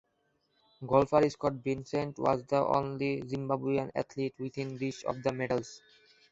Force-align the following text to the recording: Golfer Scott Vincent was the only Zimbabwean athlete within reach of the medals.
Golfer 0.83 1.29
Scott 1.29 1.53
Vincent 1.63 2.17
was 2.17 2.43
the 2.47 2.55
only 2.65 3.21
Zimbabwean 3.21 3.91
athlete 3.93 4.33
within 4.39 4.75
reach 4.77 5.03
of 5.03 5.21
the 5.21 5.31
medals. 5.31 5.79